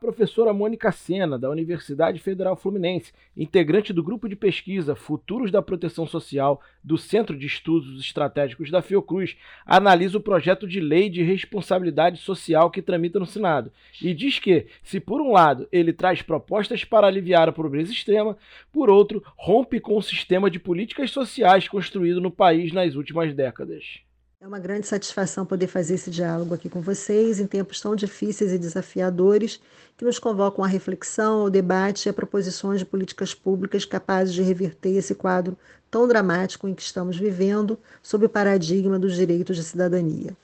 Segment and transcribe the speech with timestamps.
[0.00, 6.06] professora Mônica Sena, da Universidade Federal Fluminense, integrante do grupo de pesquisa Futuros da Proteção
[6.06, 9.36] Social do Centro de Estudos Estratégicos da Fiocruz,
[9.66, 14.68] analisa o projeto de lei de responsabilidade social que tramita no Senado e diz que,
[14.82, 18.38] se por um lado ele traz propostas para aliviar a pobreza extrema,
[18.72, 24.00] por outro, rompe com o sistema de políticas sociais construído no país nas últimas décadas.
[24.42, 28.50] É uma grande satisfação poder fazer esse diálogo aqui com vocês em tempos tão difíceis
[28.52, 29.60] e desafiadores
[29.98, 34.40] que nos convocam à reflexão, ao debate e a proposições de políticas públicas capazes de
[34.40, 35.58] reverter esse quadro
[35.90, 40.34] tão dramático em que estamos vivendo sob o paradigma dos direitos de cidadania.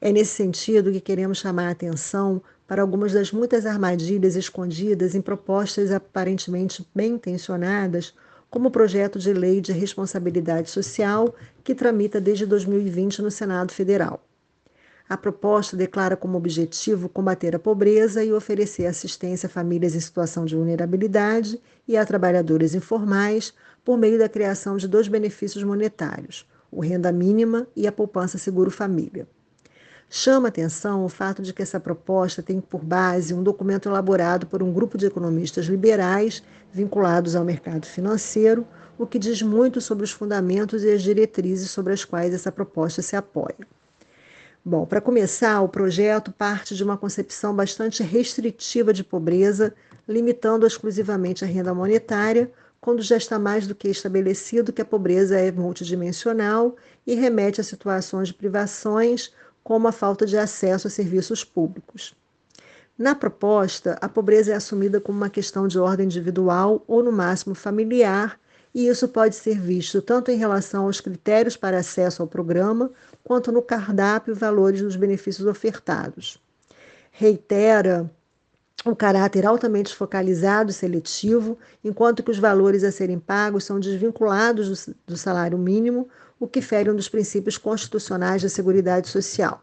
[0.00, 5.20] É nesse sentido que queremos chamar a atenção para algumas das muitas armadilhas escondidas em
[5.20, 8.14] propostas aparentemente bem intencionadas
[8.52, 11.34] como projeto de lei de responsabilidade social
[11.64, 14.22] que tramita desde 2020 no Senado Federal.
[15.08, 20.44] A proposta declara como objetivo combater a pobreza e oferecer assistência a famílias em situação
[20.44, 26.82] de vulnerabilidade e a trabalhadores informais por meio da criação de dois benefícios monetários, o
[26.82, 29.26] renda mínima e a poupança seguro família.
[30.14, 34.62] Chama atenção o fato de que essa proposta tem por base um documento elaborado por
[34.62, 38.66] um grupo de economistas liberais vinculados ao mercado financeiro,
[38.98, 43.00] o que diz muito sobre os fundamentos e as diretrizes sobre as quais essa proposta
[43.00, 43.56] se apoia.
[44.62, 49.74] Bom, para começar, o projeto parte de uma concepção bastante restritiva de pobreza,
[50.06, 55.38] limitando exclusivamente a renda monetária, quando já está mais do que estabelecido que a pobreza
[55.38, 56.76] é multidimensional
[57.06, 59.32] e remete a situações de privações
[59.62, 62.14] como a falta de acesso a serviços públicos.
[62.98, 67.54] Na proposta, a pobreza é assumida como uma questão de ordem individual ou, no máximo,
[67.54, 68.38] familiar,
[68.74, 72.90] e isso pode ser visto tanto em relação aos critérios para acesso ao programa,
[73.24, 76.38] quanto no cardápio e valores dos benefícios ofertados.
[77.10, 78.10] Reitera
[78.84, 84.86] o caráter altamente focalizado e seletivo, enquanto que os valores a serem pagos são desvinculados
[84.86, 89.62] do, do salário mínimo, o que fere um dos princípios constitucionais da Seguridade Social.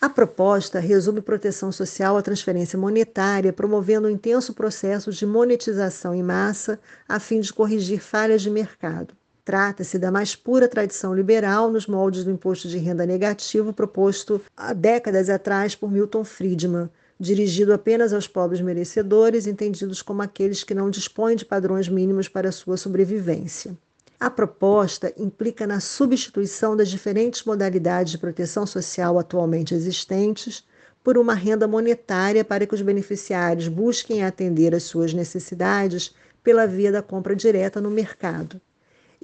[0.00, 6.24] A proposta resume proteção social à transferência monetária, promovendo um intenso processo de monetização em
[6.24, 9.14] massa a fim de corrigir falhas de mercado.
[9.44, 14.72] Trata-se da mais pura tradição liberal nos moldes do imposto de renda negativo proposto há
[14.72, 16.90] décadas atrás por Milton Friedman,
[17.22, 22.50] dirigido apenas aos pobres merecedores, entendidos como aqueles que não dispõem de padrões mínimos para
[22.50, 23.78] sua sobrevivência.
[24.18, 30.64] A proposta implica na substituição das diferentes modalidades de proteção social atualmente existentes
[31.04, 36.12] por uma renda monetária para que os beneficiários busquem atender às suas necessidades
[36.42, 38.60] pela via da compra direta no mercado.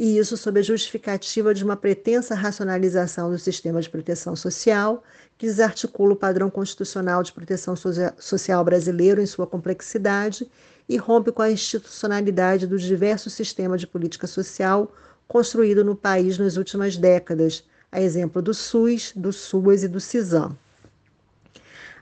[0.00, 5.02] E isso sob a justificativa de uma pretensa racionalização do sistema de proteção social,
[5.36, 7.74] que desarticula o padrão constitucional de proteção
[8.16, 10.48] social brasileiro em sua complexidade
[10.88, 14.94] e rompe com a institucionalidade do diverso sistema de política social
[15.26, 20.56] construído no país nas últimas décadas, a exemplo do SUS, do SUAS e do CISAM.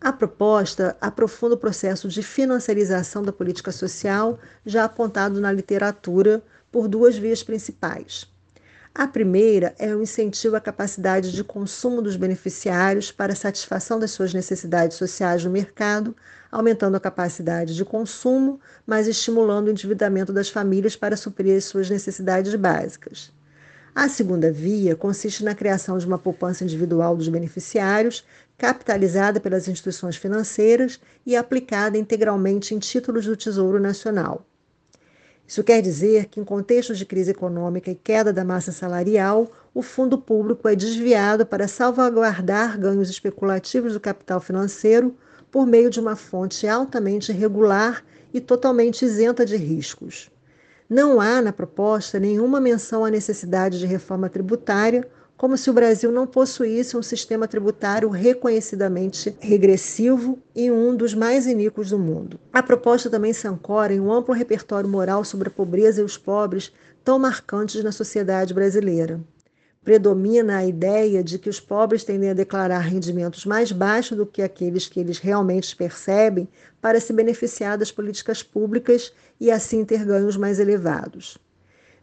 [0.00, 6.42] A proposta aprofunda o processo de financiarização da política social, já apontado na literatura,
[6.72, 8.26] por duas vias principais.
[8.94, 14.10] A primeira é o incentivo à capacidade de consumo dos beneficiários para a satisfação das
[14.10, 16.14] suas necessidades sociais no mercado,
[16.50, 21.88] aumentando a capacidade de consumo, mas estimulando o endividamento das famílias para suprir as suas
[21.88, 23.32] necessidades básicas.
[23.94, 28.24] A segunda via consiste na criação de uma poupança individual dos beneficiários,
[28.58, 34.46] capitalizada pelas instituições financeiras e aplicada integralmente em títulos do Tesouro Nacional.
[35.52, 39.82] Isso quer dizer que, em contextos de crise econômica e queda da massa salarial, o
[39.82, 45.14] fundo público é desviado para salvaguardar ganhos especulativos do capital financeiro
[45.50, 48.02] por meio de uma fonte altamente regular
[48.32, 50.30] e totalmente isenta de riscos.
[50.88, 56.12] Não há na proposta nenhuma menção à necessidade de reforma tributária como se o Brasil
[56.12, 62.38] não possuísse um sistema tributário reconhecidamente regressivo e um dos mais iníquos do mundo.
[62.52, 66.16] A proposta também se ancora em um amplo repertório moral sobre a pobreza e os
[66.16, 66.72] pobres
[67.04, 69.20] tão marcantes na sociedade brasileira.
[69.84, 74.40] Predomina a ideia de que os pobres tendem a declarar rendimentos mais baixos do que
[74.40, 76.48] aqueles que eles realmente percebem
[76.80, 81.36] para se beneficiar das políticas públicas e assim ter ganhos mais elevados.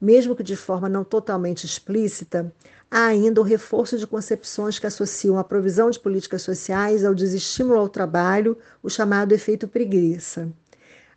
[0.00, 2.52] Mesmo que de forma não totalmente explícita,
[2.90, 7.78] há ainda o reforço de concepções que associam a provisão de políticas sociais ao desestímulo
[7.78, 10.48] ao trabalho, o chamado efeito preguiça.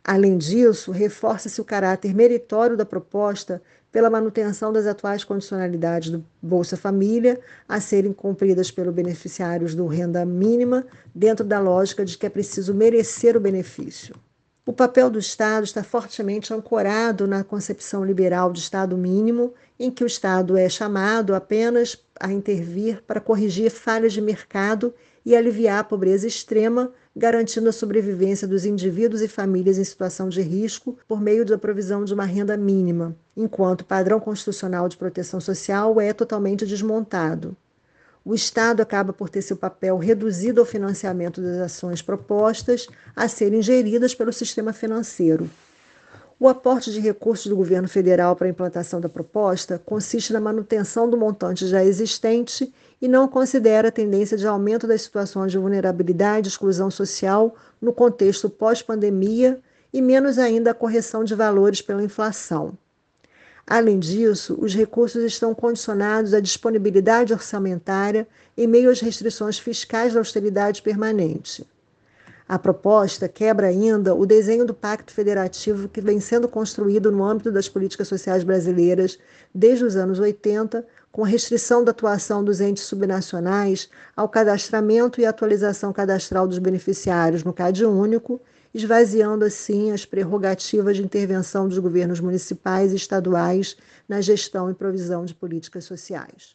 [0.02, 3.62] Além disso, reforça-se o caráter meritório da proposta
[3.92, 7.38] pela manutenção das atuais condicionalidades do Bolsa Família
[7.68, 12.72] a serem cumpridas pelos beneficiários do renda mínima, dentro da lógica de que é preciso
[12.72, 14.14] merecer o benefício.
[14.70, 20.04] O papel do Estado está fortemente ancorado na concepção liberal de Estado mínimo, em que
[20.04, 24.94] o Estado é chamado apenas a intervir para corrigir falhas de mercado
[25.26, 30.40] e aliviar a pobreza extrema, garantindo a sobrevivência dos indivíduos e famílias em situação de
[30.40, 35.40] risco por meio da provisão de uma renda mínima, enquanto o padrão constitucional de proteção
[35.40, 37.56] social é totalmente desmontado.
[38.24, 42.86] O Estado acaba por ter seu papel reduzido ao financiamento das ações propostas
[43.16, 45.48] a serem geridas pelo sistema financeiro.
[46.38, 51.08] O aporte de recursos do governo federal para a implantação da proposta consiste na manutenção
[51.08, 56.48] do montante já existente e não considera a tendência de aumento das situações de vulnerabilidade
[56.48, 59.60] e exclusão social no contexto pós-pandemia
[59.92, 62.76] e menos ainda a correção de valores pela inflação.
[63.66, 68.26] Além disso, os recursos estão condicionados à disponibilidade orçamentária
[68.56, 71.66] em meio às restrições fiscais da austeridade permanente.
[72.48, 77.52] A proposta quebra ainda o desenho do Pacto Federativo que vem sendo construído no âmbito
[77.52, 79.20] das políticas sociais brasileiras
[79.54, 85.92] desde os anos 80, com restrição da atuação dos entes subnacionais ao cadastramento e atualização
[85.92, 88.40] cadastral dos beneficiários no CAD único,
[88.72, 93.76] esvaziando assim as prerrogativas de intervenção dos governos municipais e estaduais
[94.08, 96.54] na gestão e provisão de políticas sociais.